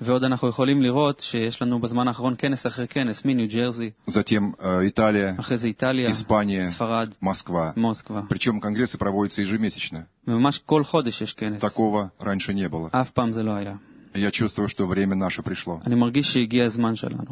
[0.02, 4.64] ועוד אנחנו יכולים לראות שיש לנו בזמן האחרון כנס אחרי כנס, מניו ג'רזי, затем э,
[4.88, 7.74] Италия, אחרי זה איטליה, Испания, ספרד, Москва.
[7.78, 8.22] מוסקבה.
[8.30, 10.06] Причем конгрессы проводятся ежемесячно.
[10.28, 11.62] וממש כל חודש יש כנס.
[11.62, 12.90] Такого раньше не было.
[12.92, 13.76] אף פעם זה לא היה.
[14.16, 15.82] Я чувствую, что время наше пришло.
[15.88, 17.32] אני מרגיש שהגיע הזמן שלנו.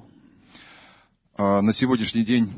[1.37, 2.49] А, На сегодняшний день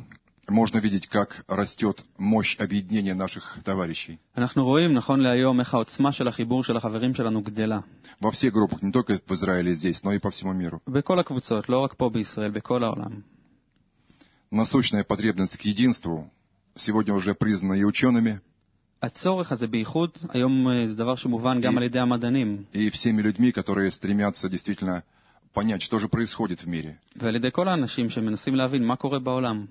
[0.50, 4.18] можно видеть, как растет мощь объединения наших товарищей.
[4.38, 7.80] אנחנו רואים נכון להיום איך העוצמה של החיבור של החברים שלנו גדלה.
[8.22, 10.80] Во всех группах, не только в Израиле здесь, но и по всему миру.
[10.88, 13.22] בכל הקבוצות, לא רק פה בישראל, בכל העולם.
[14.52, 16.32] Насущная потребность к единству
[16.76, 18.40] сегодня уже признана и учеными,
[19.02, 23.52] הצורך הזה בייחוד, היום אה, זה דבר שמובן גם על ידי המדענים, и всеми людьми,
[23.52, 25.04] которые стремятся действительно
[25.54, 26.96] понять, что же происходит в мире.
[27.16, 29.66] ועל ידי כל האנשים שמנסים להבין מה קורה בעולם.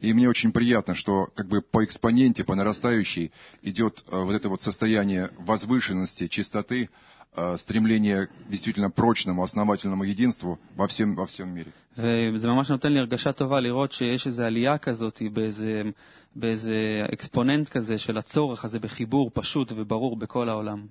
[0.00, 4.48] И мне очень приятно, что как бы по экспоненте, по нарастающей идет э, вот это
[4.48, 6.88] вот состояние возвышенности, чистоты,
[7.34, 11.72] э, стремление к действительно прочному, основательному единству во всем, во всем мире.
[11.96, 15.82] וזה ממש נותן לי הרגשה טובה לראות שיש איזו עלייה כזאת באיזה,
[16.36, 20.86] באיזה אקספוננט כזה של הצורך הזה בחיבור פשוט וברור בכל העולם.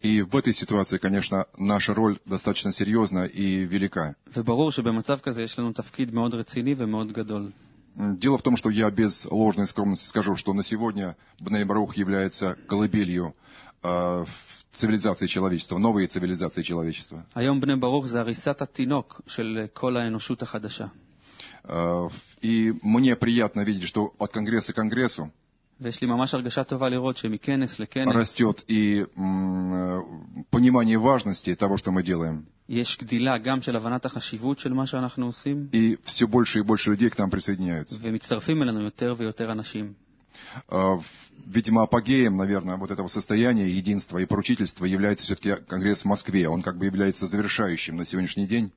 [0.00, 4.14] И в этой ситуации, конечно, наша роль достаточно серьезна и велика.
[4.36, 7.50] וברור שבמצב כזה יש לנו תפקיד מאוד רציני ומאוד גדול.
[7.96, 11.96] М, Дело в том, что я без ложной скромности скажу, что на сегодня Бней Барух
[11.96, 13.34] является колыбелью
[13.82, 17.24] э, в цивилизации человечества, новой цивилизации человечества.
[17.34, 20.86] היום בני ברוך זה הריסת התינוק של כל האנושות החדשה.
[21.64, 22.08] Э,
[22.42, 25.28] И мне приятно видеть, что от конгресса к конгрессу
[25.80, 30.00] ויש לי ממש הרגשה טובה לראות שמכנס לכנס растет и м, э,
[30.50, 32.44] понимание важности того, что мы делаем.
[32.68, 36.90] יש גדילה גם של הבנת החשיבות של מה שאנחנו עושים, И все больше и больше
[36.90, 37.96] людей к нам присоединяются.
[38.00, 39.92] ומצטרפים אלינו יותר ויותר אנשים.
[40.70, 40.76] Э,
[41.46, 46.48] Видимо, апогеем, наверное, вот этого состояния единства и поручительства является все-таки конгресс в Москве.
[46.48, 48.70] Он как бы является завершающим на сегодняшний день.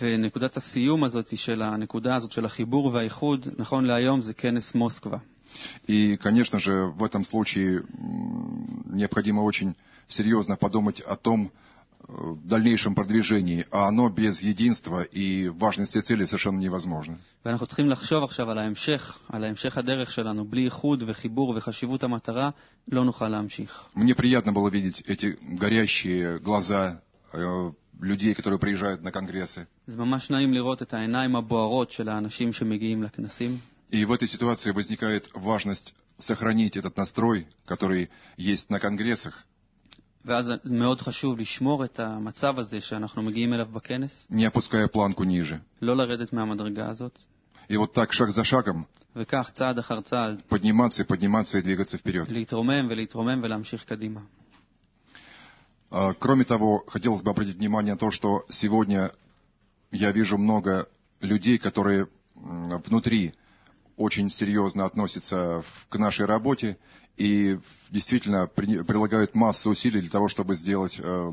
[0.00, 5.18] ונקודת הסיום הזאת של הנקודה הזאת של החיבור והאיחוד, נכון להיום זה כנס מוסקבה.
[5.88, 9.74] И, конечно же, в этом случае м, необходимо очень
[10.08, 11.50] серьезно подумать о том
[12.08, 12.12] э,
[12.44, 17.18] дальнейшем продвижении, а оно без единства и важности цели совершенно невозможно.
[17.44, 20.44] ואנחנו צריכים לחשוב עכשיו על ההמשך, על ההמשך הדרך שלנו.
[20.44, 22.50] בלי איחוד וחיבור וחשיבות המטרה,
[22.88, 23.88] לא נוכל להמשיך.
[23.94, 27.00] Мне приятно было видеть эти горящие глаза
[27.32, 29.66] э, людей, которые приезжают на конгрессы.
[29.86, 33.58] זה ממש נעים לראות את העיניים הבוערות של האנשים שמגיעים לכנסים.
[33.90, 39.44] И в этой ситуации возникает важность сохранить этот настрой, который есть на конгрессах,
[40.24, 45.24] ואז זה מאוד חשוב לשמור את המצב הזה שאנחנו מגיעים אליו בכנס, не опуская планку
[45.24, 45.58] ниже.
[45.82, 47.18] לא לרדת מהמדרגה הזאת,
[47.70, 48.84] И вот так, шаг за шагом,
[49.16, 52.28] וכך צעד אחר צעד подниматься и подниматься и двигаться вперед.
[52.30, 54.20] להתרומם ולהתרומם ולהמשיך קדימה.
[55.90, 59.12] А, Кроме того, хотелось бы обратить внимание на то, что сегодня
[59.92, 60.88] я вижу много
[61.20, 63.32] людей, которые м, внутри
[63.96, 66.76] очень серьезно относятся в- к нашей работе
[67.18, 67.58] и
[67.90, 71.30] действительно при- прилагают массу усилий для того, чтобы сделать э,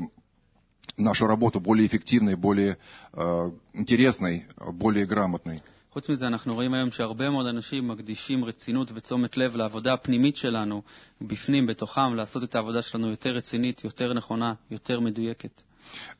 [0.96, 2.78] нашу работу более эффективной, более
[3.12, 5.60] э, интересной, более грамотной.
[5.92, 10.82] חוץ מזה, אנחנו רואים היום שהרבה מאוד אנשים מקדישים רצינות ותשומת לב לעבודה הפנימית שלנו,
[11.20, 15.62] בפנים, בתוכם, לעשות את העבודה שלנו יותר רצינית, יותר נכונה, יותר מדויקת.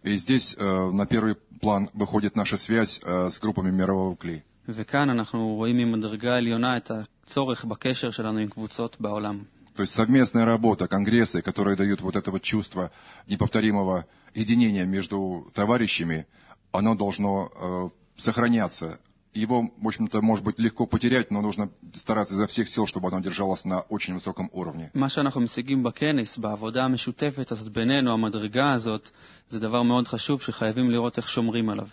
[0.04, 4.42] И здесь э, на первый план выходит наша связь э, с группами мирового кли.
[4.68, 9.42] וכאן אנחנו רואים ממדרגה עליונה את הצורך בקשר שלנו עם קבוצות בעולם.
[9.76, 12.90] То есть совместная работа, конгрессы, которые дают вот это вот чувство
[13.26, 16.26] неповторимого единения между товарищами,
[16.72, 18.98] оно должно э, сохраняться.
[19.32, 23.20] Его, в общем-то, может быть легко потерять, но нужно стараться изо всех сил, чтобы оно
[23.20, 24.90] держалось на очень высоком уровне.
[24.94, 29.10] מה שאנחנו משיגים בכנס, בעבודה המשותפת הזאת בינינו, המדרגה הזאת,
[29.48, 31.88] זה דבר מאוד חשוב שחייבים לראות איך שומרים עליו.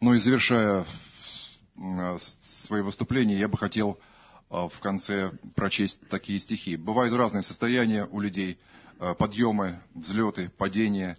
[0.00, 0.84] Ну и завершая
[1.76, 2.18] э,
[2.66, 4.12] свое выступление, я бы хотел э,
[4.49, 6.77] а, в конце прочесть такие стихи.
[6.77, 8.57] Бывают разные состояния у людей,
[8.99, 11.17] а, подъемы, взлеты, падения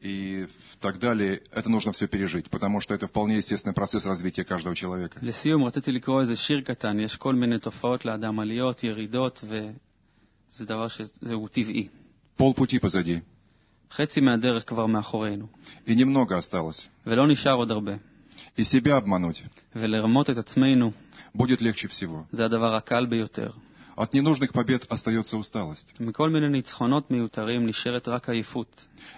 [0.00, 0.46] и
[0.80, 1.42] так далее.
[1.52, 5.18] Это нужно все пережить, потому что это вполне естественный процесс развития каждого человека.
[12.36, 13.22] Полпути позади.
[15.86, 16.88] И немного осталось.
[18.56, 19.44] И себя обмануть
[21.36, 22.26] будет легче всего.
[23.96, 25.94] От ненужных побед остается усталость.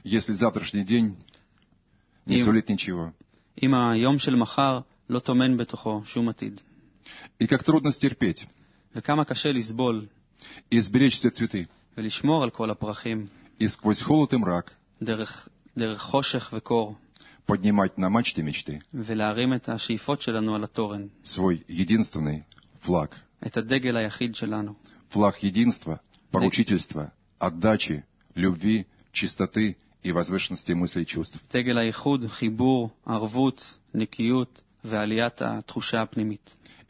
[0.04, 1.16] Если завтрашний день
[2.26, 3.12] не сулит ничего.
[7.38, 8.46] И как трудно стерпеть.
[10.70, 11.68] И сберечь все цветы.
[13.58, 14.74] И сквозь холод и мрак.
[15.78, 16.96] דרך חושך וקור
[17.48, 18.82] поднимать на мачты мечты
[21.24, 22.44] свой единственный
[22.82, 23.16] флаг.
[25.08, 31.40] Флаг единства, поручительства, отдачи, любви, чистоты и возвышенности мыслей и чувств.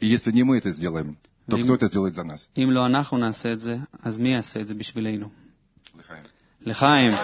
[0.01, 1.17] И если не мы это сделаем,
[1.49, 2.49] то кто это сделает за нас?
[5.95, 6.25] לחיים.
[6.61, 7.15] לחיים.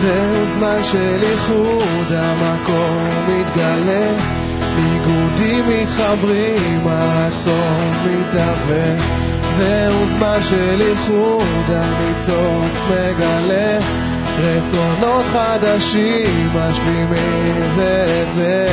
[0.00, 4.12] זהו זמן של איחוד, המקום מתגלה,
[4.76, 8.96] ניגודים מתחברים, הרצון מתהווה.
[9.56, 13.78] זהו זמן של איחוד, הניצוץ מגלה,
[14.38, 18.68] רצונות חדשים משלימים זה את זה.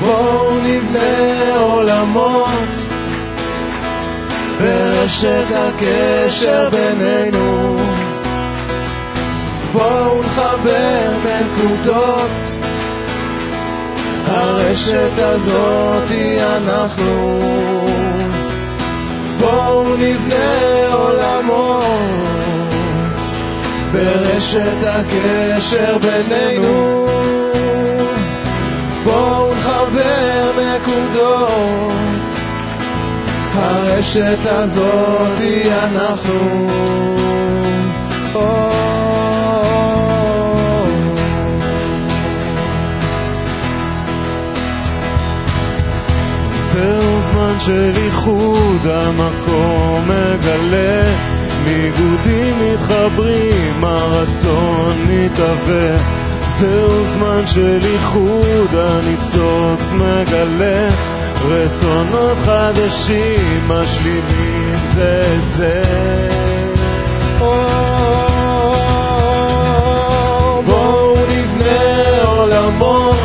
[0.00, 2.71] בואו נבנה עולמות
[5.02, 7.78] ברשת הקשר בינינו.
[9.72, 12.60] בואו נחבר נקודות.
[14.26, 17.40] הרשת הזאת היא אנחנו.
[19.40, 21.84] בואו נבנה עולמות
[23.92, 27.06] ברשת הקשר בינינו.
[29.04, 32.01] בואו נחבר נקודות
[33.54, 36.68] הרשת הזאת היא אנחנו.
[46.72, 51.02] זהו זמן של איחוד, המקום מגלה,
[51.64, 55.96] ניגודים מתחברים, הרצון מתהווה.
[56.58, 60.88] זהו זמן של איחוד, הניצוץ מגלה,
[61.44, 65.82] רצונות חדשים משלימים זה את זה.
[70.66, 73.16] בואו נבנה עולמות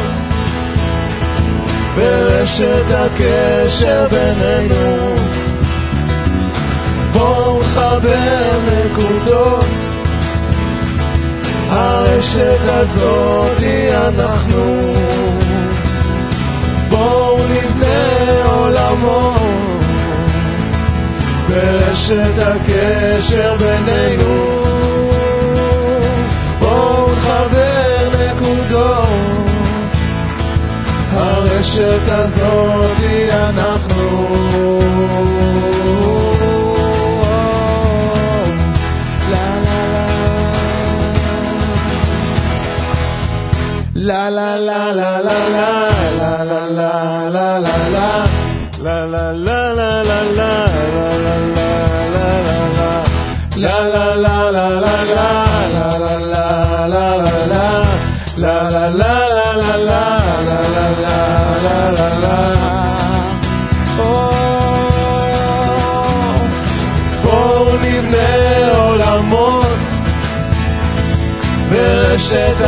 [1.95, 5.15] ברשת הקשר בינינו.
[7.13, 9.65] בואו נחבר נקודות,
[11.69, 14.86] הרשת הזאת היא אנחנו.
[17.97, 19.37] נבנה עולמות
[21.49, 24.45] ברשת הקשר בינינו.
[26.59, 29.07] בואו נחבר נקודות,
[31.11, 34.37] הרשת הזאת היא אנחנו.
[44.09, 45.96] La la la la la la
[49.17, 50.77] la la la la la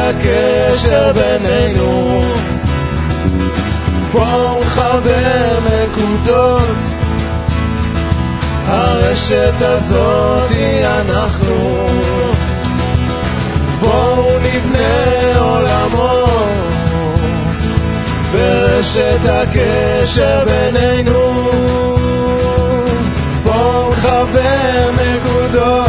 [0.09, 2.21] הקשר בינינו
[4.11, 5.58] בואו נחבר
[6.19, 6.77] נקודות
[8.67, 11.87] הרשת הזאת היא אנחנו.
[13.79, 16.49] בואו נבנה עולמות
[18.33, 21.49] ברשת הקשר בינינו.
[23.43, 25.79] בואו נחבר נקודות.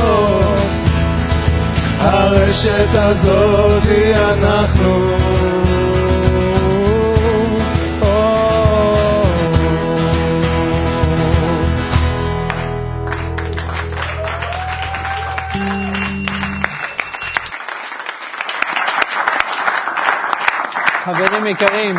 [2.01, 5.20] הרשת הזאת היא אנחנו.
[21.15, 21.97] חברים יקרים,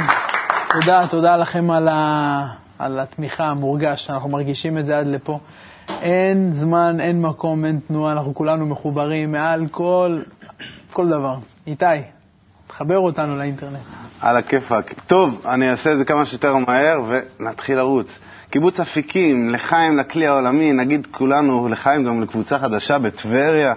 [0.71, 2.47] תודה, תודה לכם על, ה,
[2.79, 5.39] על התמיכה המורגש, אנחנו מרגישים את זה עד לפה.
[6.01, 10.21] אין זמן, אין מקום, אין תנועה, אנחנו כולנו מחוברים מעל כל,
[10.93, 11.35] כל דבר.
[11.67, 11.85] איתי,
[12.67, 13.79] תחבר אותנו לאינטרנט.
[14.21, 14.93] על הכיפאק.
[15.07, 18.19] טוב, אני אעשה את זה כמה שיותר מהר ונתחיל לרוץ.
[18.49, 23.73] קיבוץ אפיקים, לחיים לכלי העולמי, נגיד כולנו לחיים גם לקבוצה חדשה בטבריה.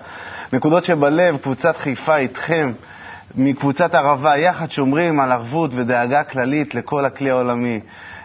[0.52, 2.72] נקודות שבלב, קבוצת חיפה איתכם,
[3.36, 7.80] מקבוצת ערבה, יחד שומרים על ערבות ודאגה כללית לכל הכלי העולמי.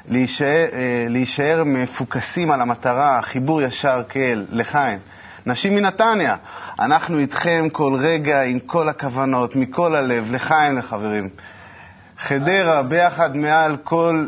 [0.10, 5.00] להישאר, אה, להישאר מפוקסים על המטרה, חיבור ישר כאל, לחיים.
[5.46, 6.36] נשים מנתניה,
[6.80, 11.30] אנחנו איתכם כל רגע, עם כל הכוונות, מכל הלב, לחיים לחברים.
[12.20, 14.26] חדרה, ביחד מעל כל,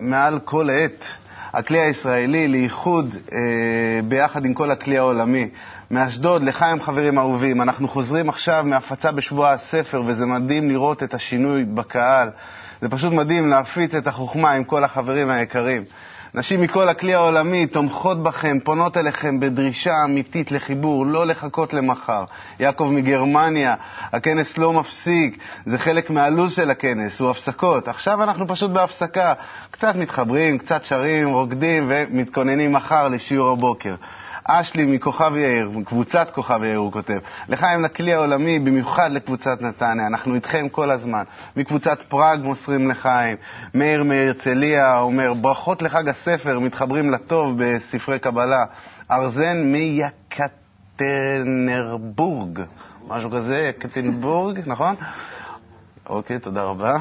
[0.00, 1.04] מעל כל עת,
[1.52, 3.38] הכלי הישראלי לאיחוד אה,
[4.08, 5.48] ביחד עם כל הכלי העולמי.
[5.90, 11.64] מאשדוד, לחיים חברים אהובים, אנחנו חוזרים עכשיו מהפצה בשבוע הספר, וזה מדהים לראות את השינוי
[11.64, 12.30] בקהל.
[12.82, 15.84] זה פשוט מדהים להפיץ את החוכמה עם כל החברים היקרים.
[16.34, 22.24] נשים מכל הכלי העולמי תומכות בכם, פונות אליכם בדרישה אמיתית לחיבור, לא לחכות למחר.
[22.60, 23.74] יעקב מגרמניה,
[24.12, 27.88] הכנס לא מפסיק, זה חלק מהלו"ז של הכנס, הוא הפסקות.
[27.88, 29.34] עכשיו אנחנו פשוט בהפסקה,
[29.70, 33.94] קצת מתחברים, קצת שרים, רוקדים ומתכוננים מחר לשיעור הבוקר.
[34.48, 37.18] אשלי מכוכב יאיר, קבוצת כוכב יאיר, הוא כותב.
[37.48, 41.24] לחיים לכלי העולמי, במיוחד לקבוצת נתניה, אנחנו איתכם כל הזמן.
[41.56, 43.36] מקבוצת פראג מוסרים לחיים.
[43.74, 48.64] מאיר מהרצליה אומר, ברכות לחג הספר, מתחברים לטוב בספרי קבלה.
[49.10, 49.72] ארזן
[50.98, 52.60] מיקטנרבורג,
[53.08, 54.94] משהו כזה, יקטנבורג, נכון?
[56.08, 56.96] אוקיי, תודה רבה.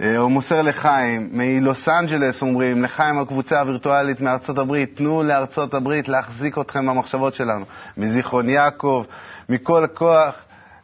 [0.00, 6.08] אה, הוא מוסר לחיים, מלוס אנג'לס אומרים, לחיים הקבוצה הווירטואלית מארצות הברית, תנו לארצות הברית
[6.08, 7.64] להחזיק אתכם במחשבות שלנו.
[7.96, 9.04] מזיכרון יעקב,
[9.48, 10.34] מכל הכוח,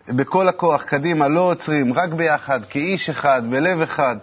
[0.08, 4.16] בכל הכוח, קדימה, לא עוצרים, רק ביחד, כאיש אחד, בלב אחד.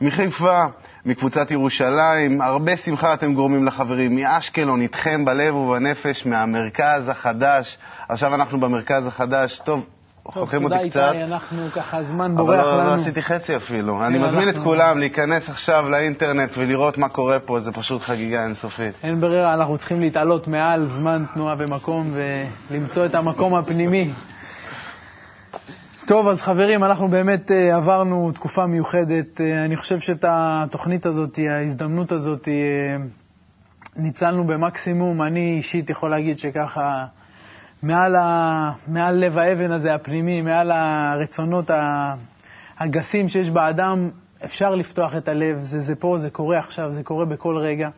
[0.00, 0.64] מחיפה,
[1.06, 4.14] מקבוצת ירושלים, הרבה שמחה אתם גורמים לחברים.
[4.14, 7.78] מאשקלון, איתכם בלב ובנפש, מהמרכז החדש.
[8.08, 9.60] עכשיו אנחנו במרכז החדש.
[9.64, 9.86] טוב,
[10.34, 12.60] טוב, תודה איתי, אנחנו ככה, הזמן בורח לנו.
[12.60, 14.06] אבל לא עשיתי חצי אפילו.
[14.06, 18.94] אני מזמין את כולם להיכנס עכשיו לאינטרנט ולראות מה קורה פה, זה פשוט חגיגה אינסופית.
[19.02, 22.10] אין ברירה, אנחנו צריכים להתעלות מעל זמן, תנועה ומקום
[22.70, 24.12] ולמצוא את המקום הפנימי.
[26.06, 29.40] טוב, אז חברים, אנחנו באמת uh, עברנו תקופה מיוחדת.
[29.40, 32.48] Uh, אני חושב שאת התוכנית הזאת, ההזדמנות הזאת, uh,
[33.96, 35.22] ניצלנו במקסימום.
[35.22, 37.04] אני אישית יכול להגיד שככה
[37.82, 41.70] מעל, ה, מעל לב האבן הזה, הפנימי, מעל הרצונות
[42.78, 44.10] הגסים שיש באדם,
[44.44, 45.58] אפשר לפתוח את הלב.
[45.60, 47.88] זה, זה פה, זה קורה עכשיו, זה קורה בכל רגע.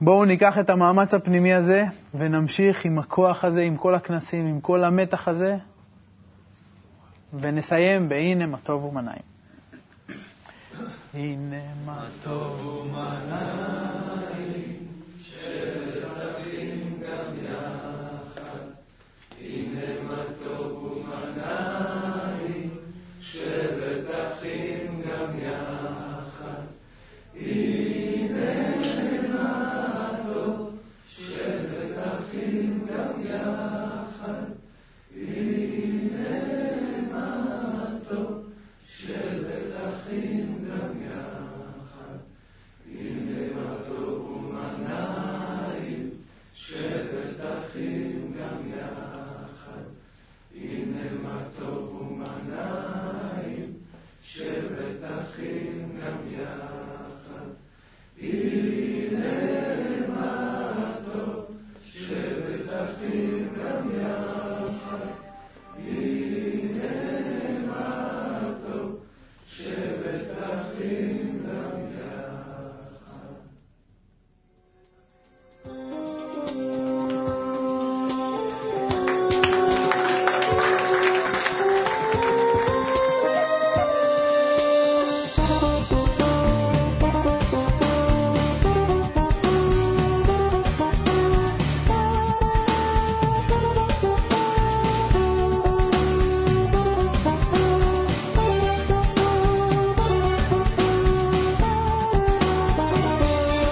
[0.00, 1.84] בואו ניקח את המאמץ הפנימי הזה
[2.14, 5.56] ונמשיך עם הכוח הזה, עם כל הכנסים, עם כל המתח הזה,
[7.34, 9.30] ונסיים ב"הנה מה טוב ומה נעים".
[11.14, 14.09] הנה מה טוב ומה נעים,